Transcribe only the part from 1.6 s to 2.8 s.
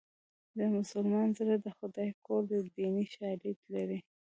د خدای کور دی